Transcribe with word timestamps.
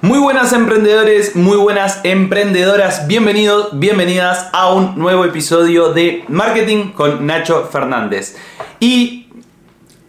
Muy 0.00 0.20
buenas 0.20 0.52
emprendedores, 0.52 1.34
muy 1.34 1.56
buenas 1.56 1.98
emprendedoras, 2.04 3.08
bienvenidos, 3.08 3.70
bienvenidas 3.80 4.48
a 4.52 4.72
un 4.72 4.96
nuevo 4.96 5.24
episodio 5.24 5.92
de 5.92 6.24
Marketing 6.28 6.92
con 6.92 7.26
Nacho 7.26 7.68
Fernández. 7.72 8.36
Y 8.78 9.26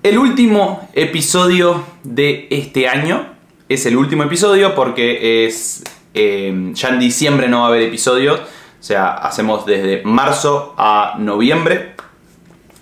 el 0.04 0.20
último 0.20 0.88
episodio 0.94 1.84
de 2.04 2.48
este 2.52 2.88
año, 2.88 3.30
es 3.68 3.88
el 3.88 3.98
último 3.98 4.22
episodio 4.22 4.76
porque 4.76 5.48
es 5.48 5.84
eh, 6.14 6.70
ya 6.74 6.90
en 6.90 7.00
diciembre 7.00 7.50
no 7.50 7.62
va 7.62 7.66
a 7.66 7.68
haber 7.70 7.82
episodios, 7.82 8.40
o 8.40 8.84
sea, 8.84 9.14
hacemos 9.14 9.66
desde 9.66 10.04
marzo 10.04 10.76
a 10.78 11.16
noviembre. 11.18 11.96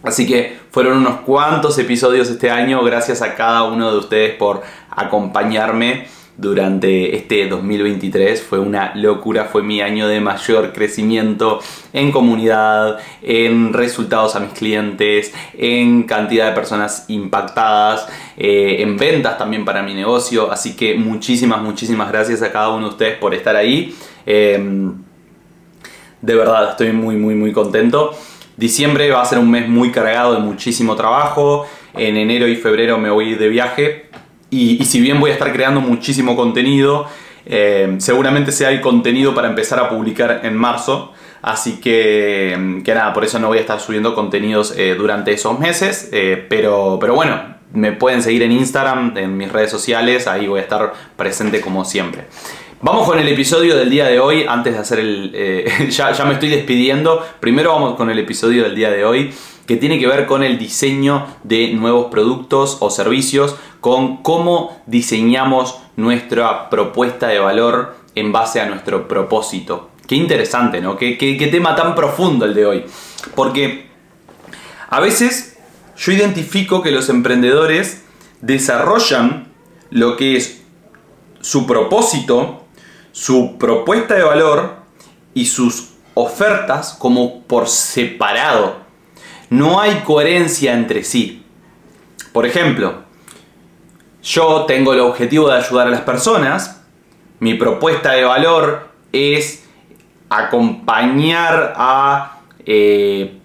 Así 0.03 0.27
que 0.27 0.57
fueron 0.71 0.97
unos 0.97 1.21
cuantos 1.21 1.77
episodios 1.79 2.29
este 2.29 2.51
año, 2.51 2.83
gracias 2.83 3.21
a 3.21 3.35
cada 3.35 3.63
uno 3.63 3.93
de 3.93 3.97
ustedes 3.97 4.35
por 4.35 4.61
acompañarme 4.89 6.17
durante 6.37 7.15
este 7.15 7.47
2023 7.47 8.43
fue 8.43 8.59
una 8.59 8.93
locura, 8.95 9.45
fue 9.45 9.63
mi 9.63 9.81
año 9.81 10.07
de 10.07 10.21
mayor 10.21 10.71
crecimiento 10.71 11.59
en 11.93 12.11
comunidad, 12.11 12.99
en 13.23 13.73
resultados 13.73 14.35
a 14.35 14.39
mis 14.39 14.53
clientes, 14.53 15.33
en 15.57 16.03
cantidad 16.03 16.49
de 16.49 16.51
personas 16.53 17.05
impactadas, 17.07 18.07
eh, 18.37 18.77
en 18.79 18.97
ventas 18.97 19.37
también 19.37 19.65
para 19.65 19.81
mi 19.81 19.95
negocio, 19.95 20.51
así 20.51 20.75
que 20.75 20.95
muchísimas, 20.95 21.61
muchísimas 21.61 22.11
gracias 22.11 22.43
a 22.43 22.51
cada 22.51 22.69
uno 22.69 22.87
de 22.87 22.91
ustedes 22.91 23.17
por 23.17 23.33
estar 23.33 23.55
ahí. 23.55 23.95
Em, 24.25 24.93
de 26.21 26.35
verdad, 26.35 26.71
estoy 26.71 26.91
muy, 26.91 27.15
muy, 27.15 27.33
muy 27.33 27.51
contento. 27.51 28.15
Diciembre 28.57 29.09
va 29.09 29.21
a 29.21 29.25
ser 29.25 29.39
un 29.39 29.49
mes 29.49 29.67
muy 29.67 29.91
cargado 29.91 30.33
de 30.33 30.39
muchísimo 30.39 30.95
trabajo. 30.95 31.65
En 31.93 32.15
enero 32.15 32.47
y 32.47 32.55
febrero 32.55 32.97
me 32.99 33.09
voy 33.09 33.35
de 33.35 33.49
viaje 33.49 34.07
y, 34.49 34.83
si 34.85 35.01
bien 35.01 35.19
voy 35.19 35.31
a 35.31 35.33
estar 35.33 35.51
creando 35.51 35.81
muchísimo 35.81 36.35
contenido, 36.35 37.05
eh, 37.45 37.95
seguramente 37.99 38.51
sea 38.51 38.71
el 38.71 38.81
contenido 38.81 39.35
para 39.35 39.49
empezar 39.49 39.79
a 39.79 39.89
publicar 39.89 40.41
en 40.43 40.55
marzo. 40.55 41.11
Así 41.41 41.79
que, 41.79 42.81
que 42.83 42.93
nada, 42.93 43.13
por 43.13 43.23
eso 43.23 43.39
no 43.39 43.47
voy 43.47 43.57
a 43.57 43.61
estar 43.61 43.79
subiendo 43.79 44.15
contenidos 44.15 44.73
eh, 44.77 44.95
durante 44.97 45.33
esos 45.33 45.59
meses. 45.59 46.09
Eh, 46.11 46.45
pero, 46.49 46.97
pero 46.99 47.13
bueno, 47.13 47.55
me 47.73 47.91
pueden 47.91 48.21
seguir 48.21 48.43
en 48.43 48.53
Instagram, 48.53 49.17
en 49.17 49.35
mis 49.35 49.51
redes 49.51 49.69
sociales, 49.69 50.27
ahí 50.27 50.47
voy 50.47 50.59
a 50.59 50.63
estar 50.63 50.93
presente 51.15 51.61
como 51.61 51.83
siempre. 51.83 52.25
Vamos 52.81 53.07
con 53.07 53.19
el 53.19 53.27
episodio 53.27 53.75
del 53.75 53.89
día 53.89 54.05
de 54.05 54.19
hoy, 54.19 54.45
antes 54.47 54.73
de 54.73 54.79
hacer 54.79 54.99
el... 54.99 55.33
ya, 55.89 56.11
ya 56.11 56.25
me 56.25 56.33
estoy 56.33 56.49
despidiendo, 56.49 57.25
primero 57.39 57.73
vamos 57.73 57.95
con 57.95 58.09
el 58.09 58.19
episodio 58.19 58.63
del 58.63 58.75
día 58.75 58.91
de 58.91 59.03
hoy 59.03 59.31
que 59.67 59.75
tiene 59.75 59.99
que 59.99 60.07
ver 60.07 60.25
con 60.25 60.43
el 60.43 60.57
diseño 60.57 61.27
de 61.43 61.73
nuevos 61.73 62.09
productos 62.09 62.77
o 62.79 62.89
servicios, 62.89 63.57
con 63.81 64.23
cómo 64.23 64.81
diseñamos 64.85 65.79
nuestra 65.95 66.69
propuesta 66.69 67.27
de 67.27 67.39
valor 67.39 67.95
en 68.15 68.31
base 68.31 68.61
a 68.61 68.67
nuestro 68.67 69.07
propósito. 69.07 69.89
Qué 70.07 70.15
interesante, 70.15 70.81
¿no? 70.81 70.97
Qué, 70.97 71.49
tema 71.51 71.75
tan 71.75 71.95
profundo 71.95 72.45
el 72.45 72.53
de 72.53 72.65
hoy. 72.65 72.85
Porque 73.35 73.87
a 74.89 74.99
veces 74.99 75.57
yo 75.97 76.11
identifico 76.11 76.81
que 76.81 76.91
los 76.91 77.09
emprendedores 77.09 78.03
desarrollan 78.41 79.47
lo 79.89 80.15
que 80.15 80.37
es 80.37 80.63
su 81.41 81.65
propósito, 81.65 82.65
su 83.11 83.57
propuesta 83.57 84.15
de 84.15 84.23
valor 84.23 84.77
y 85.33 85.45
sus 85.45 85.89
ofertas 86.13 86.95
como 86.97 87.41
por 87.43 87.67
separado 87.67 88.87
no 89.49 89.79
hay 89.79 90.01
coherencia 90.05 90.73
entre 90.73 91.03
sí. 91.03 91.43
Por 92.33 92.45
ejemplo, 92.45 93.03
yo 94.27 94.65
tengo 94.65 94.91
el 94.93 94.99
objetivo 94.99 95.47
de 95.47 95.55
ayudar 95.55 95.87
a 95.87 95.89
las 95.89 96.01
personas, 96.01 96.81
mi 97.39 97.53
propuesta 97.53 98.11
de 98.11 98.25
valor 98.25 98.89
es 99.13 99.65
acompañar 100.29 101.73
a, 101.77 102.39
eh, 102.65 103.37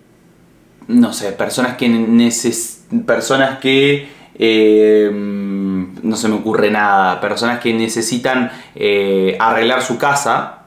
no 0.89 1.13
sé, 1.13 1.33
personas 1.33 1.77
que 1.77 1.89
personas 3.07 3.61
que 3.61 4.09
eh, 4.35 5.11
no 5.13 6.17
se 6.17 6.29
me 6.29 6.35
ocurre 6.35 6.73
nada, 6.73 7.21
personas 7.21 7.61
que 7.61 7.73
necesitan 7.73 8.51
eh, 8.75 9.37
arreglar 9.39 9.83
su 9.83 9.99
casa, 9.99 10.65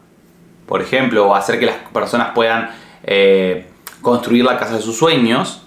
por 0.66 0.82
ejemplo, 0.82 1.28
o 1.28 1.36
hacer 1.36 1.60
que 1.60 1.66
las 1.66 1.76
personas 1.94 2.30
puedan 2.34 2.70
construir 4.02 4.46
la 4.46 4.58
casa 4.58 4.78
de 4.78 4.82
sus 4.82 4.98
sueños. 4.98 5.62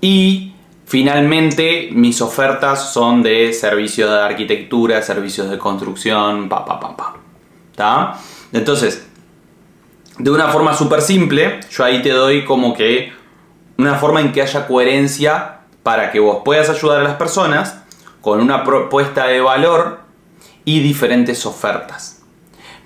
Y 0.00 0.54
finalmente 0.88 1.90
mis 1.92 2.22
ofertas 2.22 2.92
son 2.92 3.22
de 3.22 3.52
servicios 3.52 4.10
de 4.10 4.20
arquitectura, 4.20 5.02
servicios 5.02 5.50
de 5.50 5.58
construcción, 5.58 6.48
pa, 6.48 6.64
pa, 6.64 6.80
pa, 6.80 6.96
pa. 6.96 8.18
Entonces, 8.52 9.06
de 10.18 10.30
una 10.30 10.48
forma 10.48 10.74
súper 10.74 11.02
simple, 11.02 11.60
yo 11.70 11.84
ahí 11.84 12.00
te 12.00 12.08
doy 12.08 12.44
como 12.44 12.74
que 12.74 13.12
una 13.76 13.96
forma 13.96 14.22
en 14.22 14.32
que 14.32 14.40
haya 14.40 14.66
coherencia 14.66 15.60
para 15.82 16.10
que 16.10 16.20
vos 16.20 16.38
puedas 16.42 16.70
ayudar 16.70 17.00
a 17.00 17.04
las 17.04 17.16
personas 17.16 17.82
con 18.22 18.40
una 18.40 18.64
propuesta 18.64 19.26
de 19.26 19.40
valor 19.42 20.00
y 20.64 20.80
diferentes 20.80 21.44
ofertas. 21.44 22.22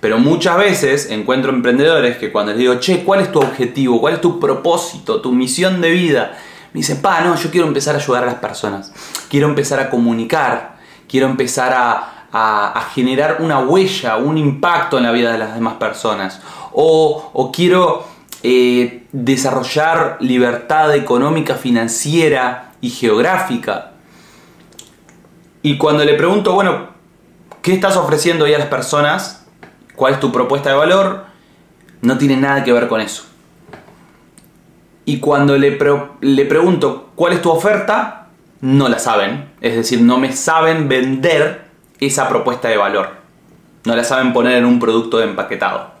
Pero 0.01 0.19
muchas 0.19 0.57
veces 0.57 1.09
encuentro 1.09 1.53
emprendedores 1.53 2.17
que 2.17 2.33
cuando 2.33 2.51
les 2.51 2.59
digo, 2.59 2.75
che, 2.75 3.03
¿cuál 3.05 3.21
es 3.21 3.31
tu 3.31 3.39
objetivo? 3.39 4.01
¿Cuál 4.01 4.15
es 4.15 4.21
tu 4.21 4.41
propósito? 4.41 5.21
¿Tu 5.21 5.31
misión 5.31 5.79
de 5.79 5.91
vida? 5.91 6.37
Me 6.73 6.79
dicen, 6.79 7.01
pa, 7.01 7.21
no, 7.21 7.35
yo 7.35 7.51
quiero 7.51 7.67
empezar 7.67 7.95
a 7.95 7.99
ayudar 7.99 8.23
a 8.23 8.25
las 8.27 8.35
personas. 8.35 8.91
Quiero 9.29 9.47
empezar 9.47 9.79
a 9.79 9.89
comunicar. 9.89 10.75
Quiero 11.07 11.27
empezar 11.27 11.73
a, 11.75 12.09
generar 12.95 13.37
una 13.41 13.59
huella, 13.59 14.17
un 14.17 14.39
impacto 14.39 14.97
en 14.97 15.03
la 15.03 15.11
vida 15.11 15.31
de 15.31 15.37
las 15.37 15.53
demás 15.53 15.75
personas. 15.75 16.41
O, 16.71 17.51
quiero 17.53 18.05
eh, 18.41 19.05
desarrollar 19.11 20.17
libertad 20.19 20.95
económica, 20.95 21.55
financiera 21.55 22.71
y 22.81 22.89
geográfica. 22.89 23.91
Y 25.61 25.77
cuando 25.77 26.03
le 26.03 26.15
pregunto, 26.15 26.53
bueno, 26.53 26.87
¿qué 27.61 27.73
estás 27.73 27.95
ofreciendo 27.97 28.45
ahí 28.45 28.55
a 28.55 28.59
las 28.59 28.67
personas? 28.67 29.43
cuál 29.95 30.13
es 30.13 30.19
tu 30.19 30.31
propuesta 30.31 30.69
de 30.69 30.75
valor, 30.75 31.25
no 32.01 32.17
tiene 32.17 32.37
nada 32.37 32.63
que 32.63 32.73
ver 32.73 32.87
con 32.87 33.01
eso. 33.01 33.23
Y 35.05 35.19
cuando 35.19 35.57
le, 35.57 35.77
le 36.21 36.45
pregunto 36.45 37.09
cuál 37.15 37.33
es 37.33 37.41
tu 37.41 37.49
oferta, 37.49 38.27
no 38.61 38.87
la 38.87 38.99
saben. 38.99 39.51
Es 39.61 39.75
decir, 39.75 40.01
no 40.01 40.17
me 40.17 40.31
saben 40.31 40.87
vender 40.87 41.65
esa 41.99 42.29
propuesta 42.29 42.69
de 42.69 42.77
valor. 42.77 43.09
No 43.83 43.95
la 43.95 44.03
saben 44.03 44.31
poner 44.31 44.57
en 44.57 44.65
un 44.65 44.79
producto 44.79 45.21
empaquetado. 45.21 45.91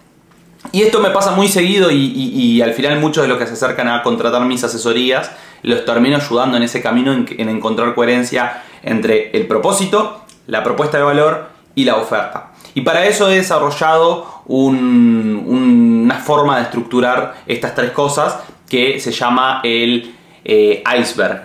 Y 0.71 0.81
esto 0.83 1.01
me 1.01 1.09
pasa 1.09 1.31
muy 1.31 1.49
seguido 1.49 1.91
y, 1.91 2.61
al 2.61 2.73
final 2.73 2.99
muchos 2.99 3.23
de 3.23 3.27
los 3.27 3.37
que 3.37 3.45
se 3.45 3.53
acercan 3.53 3.89
a 3.89 4.01
contratar 4.01 4.45
mis 4.45 4.63
asesorías 4.63 5.29
los 5.61 5.83
termino 5.85 6.17
ayudando 6.17 6.57
en 6.57 6.63
ese 6.63 6.81
camino 6.81 7.11
en, 7.13 7.25
en 7.37 7.49
encontrar 7.49 7.93
coherencia 7.95 8.63
entre 8.81 9.31
el 9.31 9.47
propósito, 9.47 10.21
la 10.47 10.63
propuesta 10.63 10.97
de 10.97 11.03
valor 11.03 11.49
y 11.75 11.83
la 11.83 11.97
oferta. 11.97 12.51
Y 12.75 12.81
para 12.81 13.05
eso 13.05 13.29
he 13.29 13.35
desarrollado 13.35 14.43
una 14.45 16.15
forma 16.15 16.57
de 16.57 16.63
estructurar 16.63 17.35
estas 17.45 17.75
tres 17.75 17.91
cosas 17.91 18.39
que 18.73 18.99
se 18.99 19.11
llama 19.11 19.61
el 19.63 20.15
eh, 20.43 20.81
iceberg, 20.99 21.43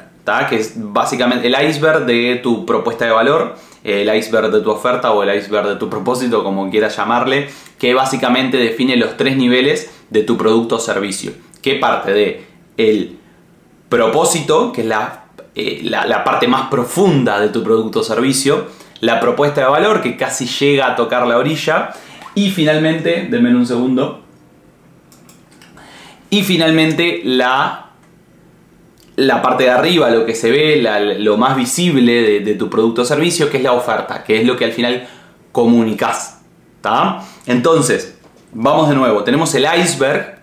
que 0.49 0.57
es 0.57 0.73
básicamente 0.77 1.49
el 1.49 1.69
iceberg 1.69 2.07
de 2.07 2.37
tu 2.43 2.65
propuesta 2.65 3.05
de 3.05 3.11
valor, 3.11 3.55
el 3.85 4.09
iceberg 4.17 4.51
de 4.51 4.63
tu 4.63 4.71
oferta 4.71 5.13
o 5.13 5.23
el 5.23 5.39
iceberg 5.39 5.69
de 5.69 5.77
tu 5.77 5.91
propósito, 5.91 6.43
como 6.43 6.71
quieras 6.71 6.97
llamarle, 6.97 7.51
que 7.79 7.93
básicamente 7.93 8.57
define 8.57 8.97
los 8.97 9.19
tres 9.19 9.37
niveles 9.37 9.91
de 10.09 10.23
tu 10.23 10.39
producto 10.39 10.77
o 10.77 10.79
servicio. 10.79 11.33
¿Qué 11.61 11.75
parte 11.75 12.15
de 12.15 12.47
el 12.79 13.19
propósito, 13.91 14.73
que 14.73 14.81
es 14.81 14.87
la, 14.87 15.25
eh, 15.55 15.81
la 15.83 16.25
parte 16.25 16.49
más 16.49 16.71
profunda 16.71 17.39
de 17.41 17.51
tu 17.51 17.63
producto 17.63 18.01
o 18.01 18.05
servicio, 18.05 18.69
la 19.01 19.21
propuesta 19.21 19.61
de 19.61 19.67
valor 19.67 20.01
que 20.01 20.17
casi 20.17 20.47
llega 20.47 20.87
a 20.87 20.97
tocar 20.97 21.27
la 21.27 21.37
orilla 21.37 21.91
y 22.35 22.49
finalmente, 22.49 23.27
denme 23.31 23.55
un 23.55 23.67
segundo, 23.67 24.23
y 26.31 26.43
finalmente 26.43 27.23
la, 27.25 27.91
la 29.17 29.43
parte 29.43 29.65
de 29.65 29.71
arriba, 29.71 30.11
lo 30.11 30.27
que 30.27 30.35
se 30.35 30.51
ve, 30.51 30.83
lo 31.19 31.37
más 31.37 31.57
visible 31.57 32.41
de, 32.41 32.55
tu 32.55 32.69
producto 32.69 33.03
o 33.03 33.05
servicio, 33.05 33.51
que 33.51 33.57
es 33.57 33.63
la 33.63 33.73
oferta, 33.73 34.25
que 34.25 34.41
es 34.41 34.47
lo 34.47 34.57
que 34.57 34.65
al 34.65 34.73
final 34.73 35.09
comunicas. 35.53 36.41
Entonces, 37.47 38.19
vamos 38.53 38.89
de 38.89 38.95
nuevo, 38.95 39.25
tenemos 39.25 39.55
el 39.55 39.67
iceberg, 39.79 40.39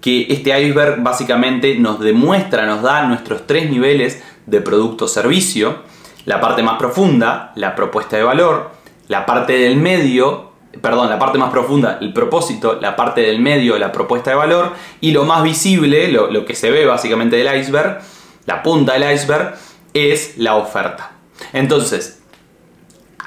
que 0.00 0.26
este 0.28 0.60
iceberg 0.60 1.02
básicamente 1.02 1.76
nos 1.76 1.98
demuestra, 2.00 2.66
nos 2.66 2.82
da 2.82 3.06
nuestros 3.06 3.46
tres 3.46 3.70
niveles 3.70 4.22
de 4.46 4.60
producto 4.60 5.06
o 5.06 5.08
servicio. 5.08 5.82
La 6.24 6.40
parte 6.40 6.62
más 6.62 6.78
profunda, 6.78 7.52
la 7.56 7.74
propuesta 7.74 8.16
de 8.16 8.22
valor, 8.22 8.70
la 9.08 9.24
parte 9.26 9.54
del 9.54 9.76
medio, 9.76 10.47
perdón, 10.80 11.10
la 11.10 11.18
parte 11.18 11.38
más 11.38 11.50
profunda, 11.50 11.98
el 12.00 12.12
propósito, 12.12 12.78
la 12.80 12.96
parte 12.96 13.22
del 13.22 13.40
medio, 13.40 13.78
la 13.78 13.92
propuesta 13.92 14.30
de 14.30 14.36
valor, 14.36 14.72
y 15.00 15.12
lo 15.12 15.24
más 15.24 15.42
visible, 15.42 16.08
lo, 16.08 16.44
que 16.44 16.54
se 16.54 16.70
ve 16.70 16.86
básicamente 16.86 17.36
del 17.36 17.60
iceberg, 17.60 18.00
la 18.46 18.62
punta 18.62 18.94
del 18.94 19.12
iceberg, 19.12 19.54
es 19.94 20.38
la 20.38 20.56
oferta. 20.56 21.12
Entonces, 21.52 22.20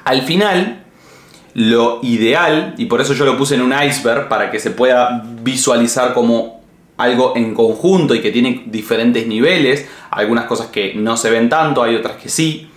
al 0.03 0.23
final, 0.23 0.83
lo 1.53 1.99
ideal, 2.01 2.75
y 2.77 2.85
por 2.85 3.01
eso 3.01 3.13
yo 3.13 3.25
lo 3.25 3.37
puse 3.37 3.55
en 3.55 3.61
un 3.61 3.73
iceberg 3.73 4.27
para 4.27 4.51
que 4.51 4.59
se 4.59 4.71
pueda 4.71 5.23
visualizar 5.41 6.13
como 6.13 6.61
algo 6.97 7.33
en 7.35 7.53
conjunto 7.53 8.13
y 8.13 8.21
que 8.21 8.31
tiene 8.31 8.63
diferentes 8.67 9.27
niveles, 9.27 9.87
algunas 10.11 10.45
cosas 10.45 10.67
que 10.67 10.93
no 10.93 11.17
se 11.17 11.29
ven 11.29 11.49
tanto, 11.49 11.83
hay 11.83 11.95
otras 11.95 12.17
que 12.17 12.29
sí. 12.29 12.70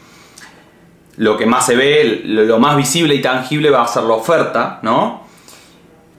Lo 1.16 1.36
que 1.36 1.46
más 1.46 1.66
se 1.66 1.76
ve, 1.76 2.22
lo 2.24 2.58
más 2.58 2.76
visible 2.76 3.14
y 3.14 3.22
tangible 3.22 3.70
va 3.70 3.82
a 3.82 3.88
ser 3.88 4.02
la 4.04 4.14
oferta, 4.14 4.80
¿no? 4.82 5.22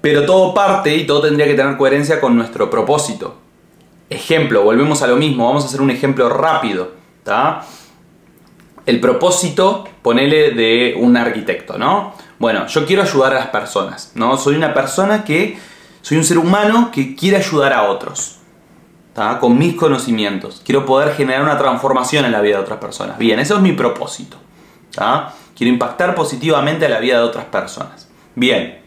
Pero 0.02 0.26
todo 0.26 0.54
parte 0.54 0.96
y 0.96 1.06
todo 1.06 1.22
tendría 1.22 1.48
que 1.48 1.56
tener 1.56 1.78
coherencia 1.78 2.22
con 2.22 2.36
nuestro 2.36 2.70
propósito. 2.70 3.38
Ejemplo, 4.10 4.64
volvemos 4.64 5.02
a 5.02 5.08
lo 5.08 5.16
mismo, 5.16 5.48
vamos 5.48 5.64
a 5.64 5.68
hacer 5.68 5.82
un 5.82 5.90
ejemplo 5.90 6.30
rápido. 6.30 6.92
El 8.86 9.00
propósito, 9.00 9.86
ponele 10.04 10.52
de 10.52 10.96
un 10.98 11.18
arquitecto, 11.18 11.78
¿no? 11.80 12.14
Bueno, 12.38 12.68
yo 12.68 12.86
quiero 12.86 13.02
ayudar 13.02 13.34
a 13.34 13.40
las 13.40 13.48
personas, 13.48 14.12
¿no? 14.14 14.38
Soy 14.38 14.56
una 14.56 14.74
persona 14.74 15.24
que, 15.24 15.58
soy 16.02 16.18
un 16.18 16.24
ser 16.24 16.38
humano 16.38 16.92
que 16.94 17.16
quiere 17.16 17.38
ayudar 17.38 17.74
a 17.74 17.84
otros, 17.84 18.40
Con 19.40 19.58
mis 19.58 19.76
conocimientos. 19.76 20.62
Quiero 20.64 20.86
poder 20.86 21.16
generar 21.16 21.42
una 21.42 21.58
transformación 21.58 22.26
en 22.26 22.34
la 22.34 22.42
vida 22.42 22.58
de 22.58 22.64
otras 22.64 22.80
personas. 22.80 23.18
Bien, 23.18 23.40
eso 23.40 23.56
es 23.56 23.62
mi 23.62 23.72
propósito, 23.72 24.38
Quiero 25.56 25.72
impactar 25.72 26.16
positivamente 26.16 26.86
a 26.86 26.90
la 26.90 27.00
vida 27.00 27.18
de 27.18 27.24
otras 27.24 27.46
personas. 27.46 28.08
Bien, 28.36 28.82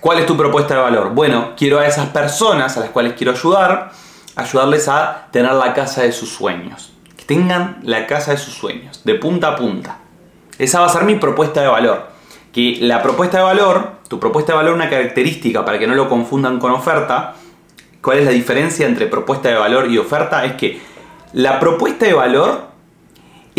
¿cuál 0.00 0.18
es 0.18 0.26
tu 0.26 0.36
propuesta 0.36 0.74
de 0.74 0.80
valor? 0.80 1.10
Bueno, 1.10 1.52
quiero 1.56 1.78
a 1.78 1.86
esas 1.86 2.08
personas 2.08 2.76
a 2.76 2.80
las 2.80 2.90
cuales 2.90 3.14
quiero 3.14 3.32
ayudar, 3.32 3.90
ayudarles 4.36 4.88
a 4.88 5.28
tener 5.30 5.52
la 5.52 5.74
casa 5.74 6.02
de 6.02 6.12
sus 6.12 6.30
sueños. 6.30 6.92
Que 7.16 7.24
tengan 7.24 7.80
la 7.82 8.06
casa 8.06 8.30
de 8.30 8.38
sus 8.38 8.54
sueños, 8.54 9.02
de 9.04 9.14
punta 9.14 9.48
a 9.48 9.56
punta. 9.56 9.98
Esa 10.58 10.80
va 10.80 10.86
a 10.86 10.88
ser 10.88 11.04
mi 11.04 11.16
propuesta 11.16 11.60
de 11.60 11.68
valor. 11.68 12.08
Que 12.52 12.78
la 12.80 13.02
propuesta 13.02 13.38
de 13.38 13.44
valor, 13.44 13.98
tu 14.08 14.18
propuesta 14.18 14.52
de 14.52 14.56
valor, 14.56 14.74
una 14.74 14.88
característica 14.88 15.64
para 15.64 15.78
que 15.78 15.86
no 15.86 15.94
lo 15.94 16.08
confundan 16.08 16.58
con 16.58 16.72
oferta, 16.72 17.34
¿cuál 18.00 18.18
es 18.18 18.24
la 18.24 18.30
diferencia 18.30 18.86
entre 18.86 19.06
propuesta 19.06 19.50
de 19.50 19.56
valor 19.56 19.90
y 19.90 19.98
oferta? 19.98 20.44
Es 20.44 20.54
que 20.54 20.80
la 21.34 21.60
propuesta 21.60 22.06
de 22.06 22.14
valor 22.14 22.67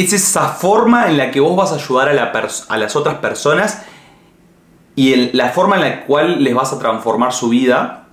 es 0.02 0.14
esa 0.14 0.50
forma 0.50 1.08
en 1.08 1.18
la 1.18 1.32
que 1.32 1.40
vos 1.40 1.56
vas 1.56 1.72
a 1.72 1.76
ayudar 1.76 2.10
a, 2.10 2.78
las 2.78 2.96
otras 2.96 3.16
personas 3.16 3.84
y 4.96 5.32
la 5.34 5.50
forma 5.50 5.76
en 5.76 5.82
la 5.82 6.06
cual 6.06 6.44
les 6.44 6.54
vas 6.54 6.74
a 6.74 6.80
transformar 6.80 7.34
su 7.34 7.50
vida, 7.50 8.08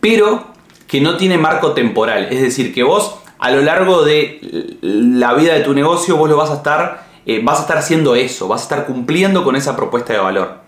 pero 0.00 0.46
que 0.86 1.00
no 1.00 1.16
tiene 1.16 1.38
marco 1.38 1.72
temporal. 1.72 2.28
Es 2.30 2.40
decir, 2.40 2.74
que 2.74 2.82
vos 2.82 3.16
a 3.38 3.50
lo 3.50 3.62
largo 3.62 4.02
de 4.02 4.78
la 4.80 5.34
vida 5.34 5.54
de 5.54 5.60
tu 5.60 5.74
negocio 5.74 6.16
vos 6.16 6.28
lo 6.28 6.36
vas 6.36 6.50
a 6.50 6.54
estar, 6.54 7.06
eh, 7.26 7.40
vas 7.42 7.58
a 7.58 7.62
estar 7.62 7.78
haciendo 7.78 8.14
eso, 8.14 8.48
vas 8.48 8.62
a 8.62 8.64
estar 8.64 8.86
cumpliendo 8.86 9.44
con 9.44 9.56
esa 9.56 9.76
propuesta 9.76 10.12
de 10.12 10.18
valor. 10.18 10.60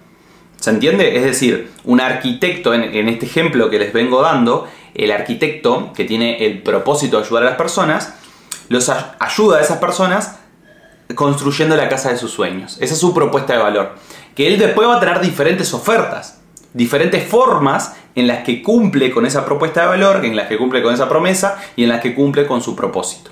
¿Se 0.57 0.71
entiende? 0.71 1.17
Es 1.17 1.25
decir, 1.25 1.71
un 1.85 2.01
arquitecto, 2.01 2.75
en, 2.75 2.83
en 2.83 3.09
este 3.09 3.27
ejemplo 3.27 3.71
que 3.71 3.79
les 3.79 3.93
vengo 3.93 4.23
dando, 4.23 4.67
el 4.95 5.11
arquitecto 5.11 5.93
que 5.95 6.05
tiene 6.05 6.45
el 6.47 6.63
propósito 6.63 7.19
de 7.19 7.25
ayudar 7.25 7.43
a 7.43 7.47
las 7.47 7.57
personas, 7.57 8.15
los 8.69 8.89
ayuda 8.89 9.59
a 9.59 9.61
esas 9.61 9.79
personas 9.79 10.37
construyendo 11.15 11.77
la 11.77 11.89
casa 11.89 12.11
de 12.11 12.19
sus 12.19 12.33
sueños. 12.33 12.79
Esa 12.81 12.95
es 12.95 13.01
su 13.01 13.15
propuesta 13.15 13.53
de 13.53 13.61
valor. 13.61 13.95
Que 14.35 14.49
él 14.49 14.59
después 14.59 14.89
va 14.89 14.97
a 14.97 15.01
tener 15.01 15.21
diferentes 15.21 15.73
ofertas, 15.73 16.41
diferentes 16.73 17.27
formas 17.27 17.95
en 18.15 18.27
las 18.27 18.45
que 18.45 18.63
cumple 18.63 19.11
con 19.11 19.25
esa 19.25 19.45
propuesta 19.45 19.83
de 19.83 19.87
valor, 19.89 20.25
en 20.25 20.35
las 20.37 20.49
que 20.49 20.59
cumple 20.59 20.83
con 20.83 20.93
esa 20.93 21.09
promesa 21.09 21.59
y 21.77 21.85
en 21.85 21.91
las 21.91 22.01
que 22.01 22.15
cumple 22.15 22.47
con 22.47 22.61
su 22.61 22.75
propósito. 22.75 23.31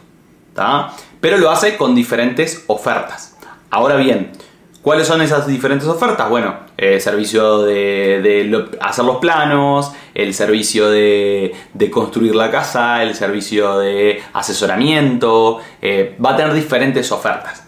Pero 1.21 1.39
lo 1.39 1.51
hace 1.51 1.77
con 1.77 1.95
diferentes 1.95 2.65
ofertas. 2.69 3.37
Ahora 3.71 3.97
bien, 3.97 4.33
¿cuáles 4.83 5.09
son 5.09 5.21
esas 5.21 5.47
diferentes 5.47 5.89
ofertas? 5.89 6.29
Bueno, 6.29 6.55
el 6.77 7.01
servicio 7.01 7.63
de, 7.63 8.67
hacer 8.81 9.05
los 9.05 9.17
planos, 9.17 9.93
el 10.15 10.35
servicio 10.35 10.91
de, 10.91 11.55
construir 11.91 12.35
la 12.35 12.51
casa, 12.51 13.03
el 13.03 13.15
servicio 13.15 13.79
de 13.79 14.23
asesoramiento, 14.33 15.61
eh, 15.81 16.17
va 16.25 16.35
a 16.35 16.37
tener 16.37 16.55
diferentes 16.55 17.11
ofertas. 17.13 17.65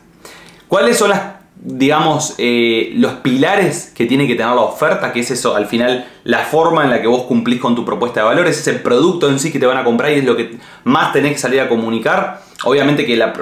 ¿Cuáles 0.68 0.96
son 0.96 1.10
las 1.10 1.36
digamos, 1.58 2.34
eh, 2.38 2.92
los 2.96 3.14
pilares 3.14 3.92
que 3.94 4.06
tiene 4.06 4.26
que 4.26 4.34
tener 4.34 4.54
la 4.54 4.60
oferta, 4.60 5.12
que 5.12 5.20
es 5.20 5.30
eso, 5.30 5.56
al 5.56 5.66
final, 5.66 6.06
la 6.22 6.40
forma 6.40 6.84
en 6.84 6.90
la 6.90 7.00
que 7.00 7.08
vos 7.08 7.22
cumplís 7.22 7.60
con 7.60 7.74
tu 7.74 7.84
propuesta 7.84 8.20
de 8.20 8.26
valor, 8.26 8.46
es 8.46 8.66
el 8.68 8.82
producto 8.82 9.28
en 9.28 9.38
sí 9.38 9.50
que 9.50 9.58
te 9.58 9.66
van 9.66 9.78
a 9.78 9.84
comprar 9.84 10.12
y 10.12 10.16
es 10.16 10.24
lo 10.24 10.36
que 10.36 10.58
más 10.84 11.12
tenés 11.12 11.32
que 11.32 11.38
salir 11.38 11.60
a 11.60 11.68
comunicar. 11.68 12.42
Obviamente 12.64 13.04
que 13.04 13.16
la, 13.16 13.32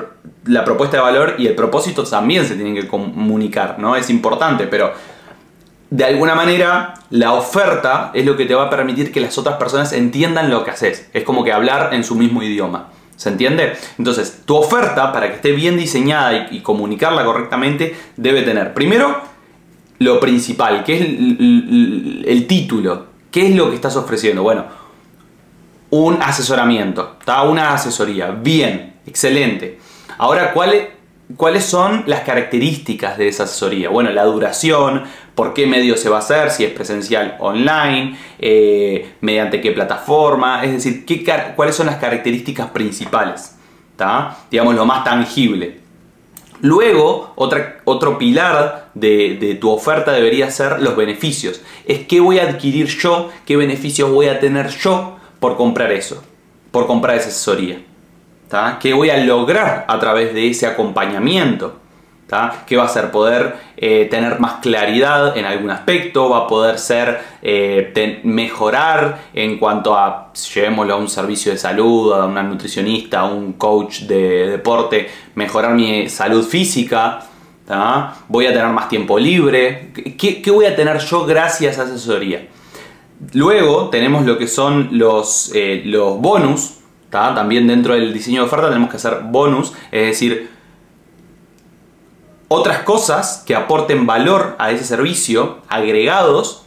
la 0.47 0.65
propuesta 0.65 0.97
de 0.97 1.03
valor 1.03 1.35
y 1.39 1.47
el 1.47 1.55
propósito 1.55 2.05
también 2.05 2.47
se 2.47 2.55
tienen 2.55 2.75
que 2.75 2.87
comunicar, 2.89 3.79
¿no? 3.79 3.95
Es 3.95 4.09
importante, 4.11 4.67
pero 4.67 4.93
de 5.91 6.05
alguna 6.05 6.35
manera 6.35 6.95
la 7.11 7.35
oferta 7.35 8.11
es 8.15 8.25
lo 8.25 8.37
que 8.37 8.47
te 8.47 8.55
va 8.55 8.65
a 8.65 8.71
permitir 8.71 9.13
que 9.13 9.21
las 9.21 9.39
otras 9.39 9.57
personas 9.57 9.93
entiendan 9.93 10.51
lo 10.51 10.65
que 10.65 10.71
haces. 10.71 11.09
Es 11.13 11.25
como 11.25 11.45
que 11.45 11.53
hablar 11.53 11.95
en 11.95 12.05
su 12.05 12.15
mismo 12.15 12.43
idioma. 12.43 12.89
¿Se 13.17 13.29
entiende? 13.29 13.75
Entonces, 13.99 14.43
tu 14.45 14.57
oferta, 14.57 15.13
para 15.13 15.29
que 15.29 15.37
esté 15.37 15.53
bien 15.53 15.77
diseñada 15.77 16.49
y, 16.51 16.61
comunicarla 16.61 17.25
correctamente, 17.25 17.97
debe 18.17 18.43
tener, 18.43 18.75
primero, 18.75 19.21
lo 20.01 20.19
principal, 20.19 20.83
que 20.83 20.97
es 20.97 21.01
el, 21.03 22.47
título. 22.49 23.07
¿Qué 23.31 23.49
es 23.49 23.55
lo 23.55 23.71
que 23.71 23.77
estás 23.77 23.95
ofreciendo? 23.97 24.43
Bueno, 24.43 24.65
un 25.91 26.21
asesoramiento, 26.21 27.19
una 27.49 27.73
asesoría. 27.73 28.33
Bien, 28.33 28.95
excelente. 29.07 29.79
Ahora, 30.19 30.53
¿cuál 30.53 30.75
es, 30.75 30.89
¿Cuáles 31.37 31.65
son 31.65 32.05
las 32.07 32.21
características 32.21 33.17
de 33.17 33.29
esa 33.29 33.45
asesoría? 33.45 33.89
Bueno, 33.89 34.11
la 34.11 34.25
duración, 34.25 35.05
por 35.35 35.53
qué 35.55 35.67
medio 35.67 35.97
se 35.97 36.09
va 36.09 36.17
a 36.17 36.21
hacer, 36.21 36.51
si 36.51 36.65
es 36.65 36.73
presencial 36.73 37.37
online, 37.41 38.17
eh, 38.39 39.15
mediante 39.21 39.61
qué 39.61 39.73
plataforma, 39.73 40.65
es 40.65 40.73
decir, 40.73 41.05
qué, 41.05 41.25
cuáles 41.57 41.75
son 41.75 41.87
las 41.87 41.97
características 41.97 42.71
principales, 42.71 43.57
digamos 44.51 44.75
lo 44.75 44.87
más 44.87 45.05
tangible. 45.05 45.81
Luego, 46.61 47.33
otro 47.37 48.17
pilar 48.17 48.91
de, 48.95 49.37
de, 49.39 49.55
tu 49.57 49.71
oferta 49.71 50.13
debería 50.13 50.51
ser 50.51 50.81
los 50.81 50.97
beneficios. 50.97 51.61
Es 51.85 52.07
qué 52.07 52.21
voy 52.21 52.39
a 52.39 52.45
adquirir 52.45 52.87
yo, 52.87 53.31
qué 53.45 53.57
beneficios 53.57 54.11
voy 54.11 54.29
a 54.29 54.41
tener 54.41 54.69
yo 54.69 55.19
por 55.41 55.57
comprar 55.57 55.93
eso, 55.93 56.23
por 56.71 56.87
comprar 56.87 57.17
esa 57.17 57.29
asesoría. 57.29 57.83
¿Qué 58.81 58.95
voy 58.95 59.11
a 59.11 59.17
lograr 59.19 59.85
a 59.89 59.99
través 59.99 60.33
de 60.33 60.49
ese 60.49 60.67
acompañamiento? 60.67 61.81
¿Qué 62.67 62.77
va 62.77 62.85
a 62.85 62.89
ser? 62.89 63.11
Poder 63.11 63.55
eh, 63.77 64.09
tener 64.11 64.41
más 64.41 64.55
claridad 64.55 65.37
en 65.37 65.45
algún 65.45 65.71
aspecto, 65.71 66.31
va 66.31 66.39
a 66.39 66.47
poder 66.47 66.79
ser 66.79 67.21
eh, 67.43 68.21
mejorar 68.25 69.27
en 69.35 69.59
cuanto 69.59 69.97
a, 69.97 70.33
llevémoslo 70.55 70.95
a 70.95 70.97
un 70.97 71.09
servicio 71.09 71.53
de 71.53 71.59
salud, 71.59 72.13
a 72.13 72.27
una 72.27 72.43
nutricionista, 72.43 73.21
a 73.21 73.25
un 73.27 73.53
coach 73.53 74.01
de 74.01 74.49
deporte, 74.49 75.09
mejorar 75.35 75.75
mi 75.75 76.09
salud 76.09 76.45
física, 76.45 77.21
voy 78.29 78.47
a 78.47 78.53
tener 78.53 78.69
más 78.69 78.89
tiempo 78.89 79.19
libre, 79.19 79.93
¿Qué, 80.19 80.51
voy 80.51 80.67
a 80.67 80.75
tener 80.75 80.99
yo 80.99 81.25
gracias 81.25 81.79
a 81.79 81.83
asesoría? 81.83 82.49
Luego 83.33 83.91
tenemos 83.91 84.25
lo 84.25 84.37
que 84.39 84.49
son 84.49 84.89
los, 84.93 85.53
eh, 85.55 85.83
los 85.85 86.19
bonus, 86.19 86.79
también 87.11 87.69
dentro 87.69 87.95
del 87.95 88.13
diseño 88.13 88.41
de 88.41 88.47
oferta 88.47 88.69
tenemos 88.69 88.91
que 88.91 88.97
hacer 88.97 89.21
bonus, 89.25 89.73
es 89.93 90.07
decir, 90.09 90.54
otras 92.49 92.81
cosas 92.81 93.43
que 93.47 93.55
aporten 93.55 94.07
valor 94.07 94.57
a 94.59 94.71
ese 94.71 94.85
servicio, 94.85 95.59
agregados, 95.69 96.63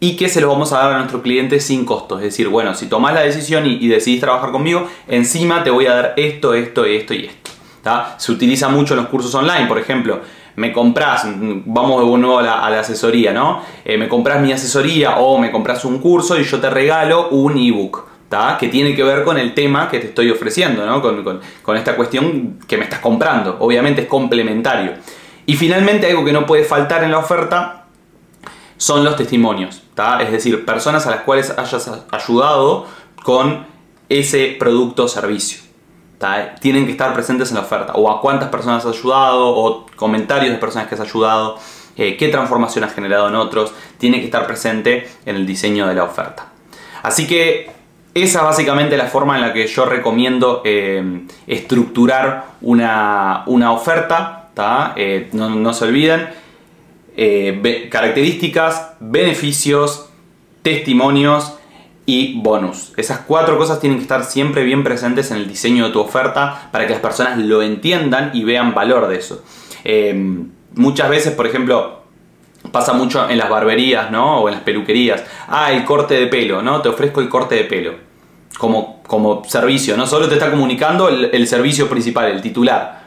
y 0.00 0.16
que 0.16 0.28
se 0.28 0.40
los 0.40 0.50
vamos 0.50 0.72
a 0.72 0.78
dar 0.78 0.92
a 0.94 0.98
nuestro 0.98 1.22
cliente 1.22 1.60
sin 1.60 1.84
costo. 1.84 2.18
Es 2.18 2.24
decir, 2.24 2.48
bueno, 2.48 2.74
si 2.74 2.86
tomas 2.86 3.14
la 3.14 3.20
decisión 3.20 3.66
y, 3.66 3.86
decidís 3.86 4.20
trabajar 4.20 4.50
conmigo, 4.50 4.88
encima 5.06 5.62
te 5.62 5.70
voy 5.70 5.86
a 5.86 5.94
dar 5.94 6.14
esto, 6.16 6.54
esto, 6.54 6.84
esto 6.84 7.14
y 7.14 7.26
esto. 7.26 7.50
Se 8.18 8.32
utiliza 8.32 8.68
mucho 8.68 8.94
en 8.94 9.00
los 9.00 9.08
cursos 9.08 9.32
online, 9.34 9.66
por 9.66 9.78
ejemplo. 9.78 10.20
Me 10.56 10.72
compras, 10.72 11.24
vamos 11.24 12.00
de 12.00 12.18
nuevo 12.18 12.38
a 12.40 12.42
la, 12.42 12.80
asesoría, 12.80 13.32
¿no? 13.32 13.62
Eh, 13.84 13.96
me 13.96 14.08
compras 14.08 14.40
mi 14.42 14.52
asesoría 14.52 15.18
o 15.18 15.38
me 15.38 15.52
compras 15.52 15.84
un 15.84 15.98
curso 15.98 16.38
y 16.38 16.44
yo 16.44 16.60
te 16.60 16.68
regalo 16.68 17.28
un 17.28 17.56
ebook 17.56 18.11
que 18.58 18.68
tiene 18.68 18.94
que 18.94 19.02
ver 19.02 19.24
con 19.24 19.36
el 19.38 19.52
tema 19.54 19.88
que 19.88 19.98
te 19.98 20.06
estoy 20.06 20.30
ofreciendo, 20.30 20.86
¿no? 20.86 21.02
con, 21.02 21.76
esta 21.76 21.96
cuestión 21.96 22.58
que 22.66 22.78
me 22.78 22.84
estás 22.84 23.00
comprando. 23.00 23.56
Obviamente 23.60 24.02
es 24.02 24.08
complementario. 24.08 24.94
Y 25.44 25.56
finalmente 25.56 26.08
algo 26.08 26.24
que 26.24 26.32
no 26.32 26.46
puede 26.46 26.64
faltar 26.64 27.04
en 27.04 27.10
la 27.10 27.18
oferta 27.18 27.86
son 28.76 29.04
los 29.04 29.16
testimonios, 29.16 29.82
es 30.20 30.32
decir, 30.32 30.64
personas 30.64 31.06
a 31.06 31.10
las 31.10 31.20
cuales 31.20 31.52
hayas 31.56 31.90
ayudado 32.10 32.86
con 33.22 33.66
ese 34.08 34.56
producto 34.58 35.04
o 35.04 35.08
servicio. 35.08 35.60
Tienen 36.60 36.86
que 36.86 36.92
estar 36.92 37.12
presentes 37.12 37.50
en 37.50 37.56
la 37.56 37.62
oferta. 37.62 37.92
O 37.94 38.10
a 38.10 38.20
cuántas 38.20 38.48
personas 38.48 38.84
has 38.84 38.96
ayudado, 38.96 39.48
o 39.48 39.86
comentarios 39.96 40.52
de 40.52 40.58
personas 40.58 40.88
que 40.88 40.94
has 40.94 41.00
ayudado, 41.00 41.58
eh, 41.96 42.16
qué 42.16 42.28
transformación 42.28 42.84
has 42.84 42.94
generado 42.94 43.28
en 43.28 43.34
otros. 43.34 43.72
Tiene 43.98 44.20
que 44.20 44.26
estar 44.26 44.46
presente 44.46 45.08
en 45.26 45.36
el 45.36 45.46
diseño 45.46 45.86
de 45.86 45.94
la 45.94 46.04
oferta. 46.04 46.52
Así 47.02 47.26
que 47.26 47.81
esa 48.14 48.40
es 48.40 48.44
básicamente 48.44 48.96
la 48.96 49.06
forma 49.06 49.36
en 49.36 49.42
la 49.42 49.52
que 49.52 49.66
yo 49.66 49.86
recomiendo 49.86 50.60
eh, 50.64 51.22
estructurar 51.46 52.44
una, 52.60 53.44
oferta. 53.72 54.50
Eh, 54.96 55.30
no, 55.32 55.72
se 55.72 55.84
olviden. 55.86 56.28
eh, 57.16 57.88
características, 57.90 58.94
beneficios, 59.00 60.10
testimonios 60.62 61.54
y 62.04 62.40
bonus. 62.40 62.92
Esas 62.96 63.20
cuatro 63.20 63.56
cosas 63.56 63.80
tienen 63.80 63.98
que 63.98 64.02
estar 64.02 64.24
siempre 64.24 64.62
bien 64.62 64.84
presentes 64.84 65.30
en 65.30 65.38
el 65.38 65.48
diseño 65.48 65.86
de 65.86 65.92
tu 65.92 66.00
oferta 66.00 66.68
para 66.70 66.86
que 66.86 66.92
las 66.92 67.02
personas 67.02 67.38
lo 67.38 67.62
entiendan 67.62 68.30
y 68.34 68.44
vean 68.44 68.74
valor 68.74 69.08
de 69.08 69.16
eso. 69.16 69.42
Muchas 70.74 71.08
veces, 71.08 71.32
por 71.32 71.46
ejemplo, 71.46 72.01
pasa 72.70 72.92
mucho 72.92 73.28
en 73.28 73.38
las 73.38 73.48
barberías, 73.48 74.10
¿no? 74.10 74.40
O 74.40 74.48
en 74.48 74.54
las 74.54 74.62
peluquerías. 74.62 75.24
Ah, 75.48 75.72
el 75.72 75.84
corte 75.84 76.14
de 76.14 76.26
pelo, 76.26 76.62
¿no? 76.62 76.80
Te 76.80 76.88
ofrezco 76.88 77.20
el 77.20 77.28
corte 77.28 77.56
de 77.56 77.64
pelo. 77.64 77.94
Como, 78.58 79.02
como 79.02 79.44
servicio, 79.44 79.96
¿no? 79.96 80.06
Solo 80.06 80.28
te 80.28 80.34
está 80.34 80.50
comunicando 80.50 81.08
el 81.08 81.46
servicio 81.46 81.88
principal, 81.88 82.30
el 82.30 82.42
titular 82.42 83.01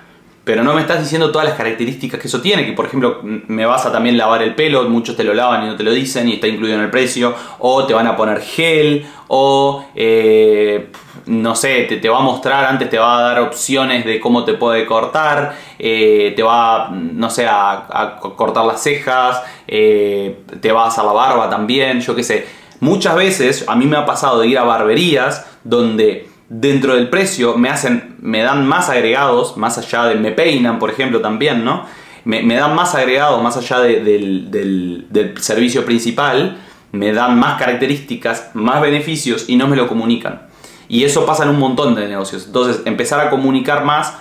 pero 0.45 0.63
no 0.63 0.75
me 0.75 0.81
estás 0.81 0.99
diciendo 0.99 1.31
todas 1.31 1.47
las 1.47 1.57
características 1.57 2.19
que 2.19 2.27
eso 2.27 2.39
tiene, 2.39 2.65
que 2.65 2.73
por 2.73 2.85
ejemplo 2.85 3.19
me 3.23 3.65
vas 3.65 3.85
a 3.87 3.91
también 3.91 4.15
lavar 4.15 4.43
el 4.43 4.53
pelo, 4.53 4.87
muchos 4.87 5.17
te 5.17 5.23
lo 5.23 5.33
lavan 5.33 5.63
y 5.63 5.67
no 5.67 5.75
te 5.75 5.83
lo 5.83 5.91
dicen 5.91 6.29
y 6.29 6.33
está 6.33 6.47
incluido 6.47 6.77
en 6.77 6.83
el 6.83 6.91
precio, 6.91 7.33
o 7.59 7.85
te 7.85 7.95
van 7.95 8.05
a 8.05 8.15
poner 8.15 8.41
gel, 8.41 9.05
o 9.27 9.85
eh, 9.95 10.91
no 11.25 11.55
sé, 11.55 11.83
te, 11.83 12.09
va 12.09 12.19
a 12.19 12.21
mostrar, 12.21 12.63
antes 12.65 12.91
te 12.91 12.99
va 12.99 13.17
a 13.17 13.21
dar 13.21 13.39
opciones 13.41 14.05
de 14.05 14.19
cómo 14.19 14.45
te 14.45 14.53
puede 14.53 14.85
cortar, 14.85 15.55
eh, 15.79 16.33
te 16.35 16.43
va, 16.43 16.91
no 16.91 17.31
sé, 17.31 17.47
a, 17.49 18.19
cortar 18.19 18.65
las 18.65 18.83
cejas, 18.83 19.41
eh, 19.67 20.43
te 20.61 20.71
va 20.71 20.85
a 20.85 20.87
hacer 20.89 21.03
la 21.05 21.11
barba 21.11 21.49
también, 21.49 22.01
yo 22.01 22.15
qué 22.15 22.21
sé. 22.23 22.47
Muchas 22.81 23.15
veces 23.15 23.65
a 23.67 23.75
mí 23.75 23.87
me 23.87 23.97
ha 23.97 24.05
pasado 24.05 24.41
de 24.41 24.47
ir 24.47 24.59
a 24.59 24.63
barberías 24.63 25.47
donde 25.63 26.34
dentro 26.49 26.95
del 26.95 27.09
precio 27.09 27.57
me 27.57 27.69
hacen, 27.69 28.15
me 28.19 28.41
dan 28.41 28.67
más 28.67 28.89
agregados, 28.89 29.57
más 29.57 29.77
allá 29.77 30.05
de, 30.05 30.15
me 30.15 30.31
peinan, 30.31 30.79
por 30.79 30.89
ejemplo, 30.89 31.21
también, 31.21 31.63
¿no? 31.63 31.85
Me, 32.23 32.55
dan 32.55 32.73
más 32.73 32.95
agregados, 32.95 33.41
más 33.43 33.55
allá 33.55 33.81
del, 33.81 34.49
del, 34.49 35.33
servicio 35.39 35.85
principal, 35.85 36.57
me 36.91 37.13
dan 37.13 37.37
más 37.37 37.59
características, 37.59 38.49
más 38.55 38.81
beneficios 38.81 39.45
y 39.47 39.57
no 39.57 39.67
me 39.67 39.75
lo 39.75 39.87
comunican. 39.87 40.47
Y 40.87 41.03
eso 41.03 41.23
pasa 41.27 41.43
en 41.43 41.49
un 41.49 41.59
montón 41.59 41.93
de 41.93 42.07
negocios. 42.07 42.47
Entonces, 42.47 42.81
empezar 42.85 43.19
a 43.19 43.29
comunicar 43.29 43.85
más 43.85 44.15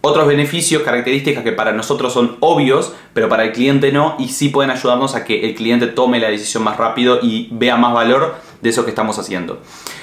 otros 0.00 0.26
beneficios, 0.26 0.82
características 0.82 1.44
que 1.44 1.52
para 1.52 1.72
nosotros 1.72 2.14
son 2.14 2.38
obvios, 2.40 2.94
pero 3.12 3.28
para 3.28 3.44
el 3.44 3.52
cliente 3.52 3.92
no, 3.92 4.16
y 4.18 4.28
sí 4.28 4.48
pueden 4.48 4.70
ayudarnos 4.70 5.14
a 5.14 5.24
que 5.24 5.46
el 5.46 5.54
cliente 5.54 5.86
tome 5.86 6.18
la 6.18 6.30
decisión 6.30 6.64
más 6.64 6.78
rápido 6.78 7.18
y 7.22 7.48
vea 7.52 7.76
más 7.76 7.92
valor 7.92 8.36
de 8.60 8.70
eso 8.70 8.84
que 8.84 8.90
estamos 8.90 9.18
haciendo. 9.18 9.60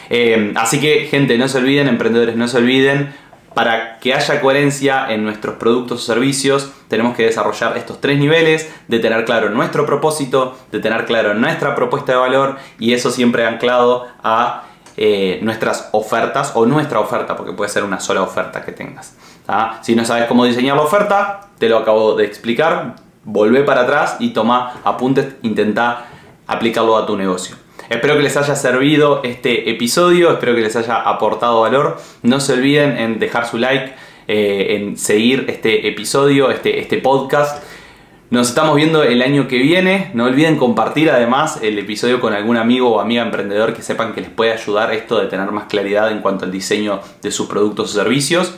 Eh, 0.09 0.53
así 0.55 0.79
que, 0.79 1.07
gente, 1.09 1.37
no 1.37 1.47
se 1.47 1.57
olviden, 1.57 1.87
emprendedores, 1.87 2.35
no 2.35 2.47
se 2.47 2.57
olviden, 2.57 3.13
para 3.53 3.97
que 3.97 4.13
haya 4.13 4.39
coherencia 4.39 5.07
en 5.09 5.23
nuestros 5.23 5.55
productos 5.55 6.03
o 6.03 6.05
servicios, 6.05 6.71
tenemos 6.89 7.15
que 7.15 7.23
desarrollar 7.23 7.75
estos 7.75 7.99
tres 7.99 8.19
niveles, 8.19 8.71
de 8.87 8.99
tener 8.99 9.25
claro 9.25 9.49
nuestro 9.49 9.83
propósito, 9.83 10.55
de 10.71 10.79
tener 10.79 11.05
claro 11.05 11.33
nuestra 11.33 11.73
propuesta 11.73 12.11
de 12.11 12.19
valor 12.19 12.57
y 12.77 12.93
eso 12.93 13.09
siempre 13.09 13.47
anclado 13.47 14.05
a 14.23 14.65
eh, 14.95 15.39
nuestras 15.41 15.89
ofertas 15.91 16.51
o 16.53 16.67
nuestra 16.67 16.99
oferta, 16.99 17.35
porque 17.35 17.53
puede 17.53 17.71
ser 17.71 17.83
una 17.83 17.99
sola 17.99 18.21
oferta 18.21 18.63
que 18.63 18.73
tengas. 18.73 19.15
Si 19.81 19.95
no 19.95 20.05
sabes 20.05 20.25
cómo 20.25 20.45
diseñar 20.45 20.75
la 20.75 20.83
oferta, 20.83 21.49
te 21.57 21.67
lo 21.67 21.77
acabo 21.77 22.13
de 22.15 22.25
explicar, 22.25 22.95
volvé 23.23 23.63
para 23.63 23.81
atrás 23.81 24.17
y 24.19 24.31
toma 24.33 24.81
apuntes, 24.83 25.35
intenta 25.41 26.05
aplicarlo 26.45 26.95
a 26.97 27.05
tu 27.05 27.17
negocio. 27.17 27.55
Espero 27.89 28.17
que 28.17 28.23
les 28.23 28.35
haya 28.35 28.55
servido 28.55 29.21
este 29.23 29.69
episodio, 29.69 30.31
espero 30.31 30.55
que 30.55 30.61
les 30.61 30.75
haya 30.75 30.97
aportado 30.97 31.61
valor. 31.61 31.97
No 32.21 32.39
se 32.39 32.53
olviden 32.53 32.97
en 32.97 33.19
dejar 33.19 33.47
su 33.47 33.57
like, 33.57 33.93
eh, 34.27 34.75
en 34.75 34.97
seguir 34.97 35.45
este 35.47 35.87
episodio, 35.87 36.51
este, 36.51 36.79
este 36.79 36.97
podcast. 36.97 37.63
Nos 38.29 38.49
estamos 38.49 38.75
viendo 38.75 39.03
el 39.03 39.21
año 39.21 39.47
que 39.47 39.57
viene. 39.57 40.11
No 40.13 40.25
olviden 40.25 40.57
compartir 40.57 41.09
además 41.09 41.59
el 41.61 41.79
episodio 41.79 42.19
con 42.19 42.33
algún 42.33 42.57
amigo 42.57 42.89
o 42.89 42.99
amiga 42.99 43.23
emprendedor 43.23 43.73
que 43.73 43.81
sepan 43.81 44.13
que 44.13 44.19
les 44.19 44.29
puede 44.29 44.51
ayudar 44.51 44.91
esto 44.93 45.17
de 45.17 45.27
tener 45.27 45.49
más 45.51 45.67
claridad 45.67 46.11
en 46.11 46.19
cuanto 46.19 46.43
al 46.43 46.51
diseño 46.51 46.99
de 47.21 47.31
sus 47.31 47.47
productos 47.47 47.91
o 47.91 47.93
servicios. 47.93 48.55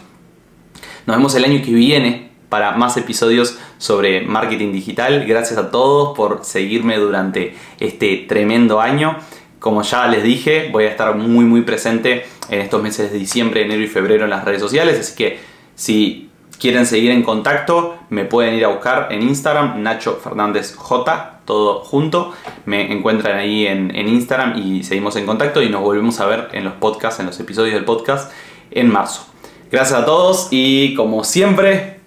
Nos 1.06 1.18
vemos 1.18 1.36
el 1.36 1.46
año 1.46 1.62
que 1.64 1.72
viene 1.72 2.29
para 2.50 2.72
más 2.74 2.98
episodios 2.98 3.58
sobre 3.78 4.22
marketing 4.22 4.72
digital. 4.72 5.26
Gracias 5.26 5.58
a 5.58 5.72
todos 5.72 6.16
por 6.16 6.44
seguirme 6.44 6.98
durante 6.98 7.56
este 7.80 8.26
tremendo 8.28 8.82
año. 8.82 9.18
Como 9.60 9.84
ya 9.84 10.08
les 10.08 10.24
dije, 10.24 10.70
voy 10.72 10.86
a 10.86 10.90
estar 10.90 11.16
muy 11.16 11.46
muy 11.46 11.62
presente 11.62 12.26
en 12.50 12.62
estos 12.62 12.82
meses 12.82 13.12
de 13.12 13.18
diciembre, 13.18 13.64
enero 13.64 13.82
y 13.82 13.88
febrero 13.88 14.24
en 14.24 14.32
las 14.32 14.44
redes 14.44 14.62
sociales, 14.62 15.00
así 15.00 15.16
que 15.16 15.40
si 15.76 16.30
quieren 16.60 16.86
seguir 16.86 17.12
en 17.12 17.24
contacto, 17.24 17.96
me 18.10 18.26
pueden 18.26 18.56
ir 18.56 18.66
a 18.66 18.70
buscar 18.70 19.08
en 19.12 19.22
Instagram, 19.22 19.82
Nacho 19.82 20.20
Fernández 20.22 20.76
J, 20.76 21.40
todo 21.46 21.80
junto. 21.80 22.34
Me 22.66 22.92
encuentran 22.92 23.38
ahí 23.38 23.66
en, 23.66 23.96
en 23.96 24.08
Instagram 24.10 24.58
y 24.58 24.84
seguimos 24.84 25.16
en 25.16 25.26
contacto 25.26 25.62
y 25.62 25.70
nos 25.70 25.82
volvemos 25.82 26.20
a 26.20 26.26
ver 26.26 26.50
en 26.52 26.66
los 26.66 26.74
podcasts, 26.74 27.20
en 27.20 27.28
los 27.28 27.40
episodios 27.40 27.76
del 27.76 27.86
podcast 27.86 28.32
en 28.72 28.92
marzo. 28.92 29.26
Gracias 29.72 30.00
a 30.00 30.06
todos 30.06 30.48
y 30.52 30.96
como 30.96 31.24
siempre, 31.24 31.99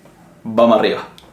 vamos 0.45 0.79
arriba. 0.79 1.12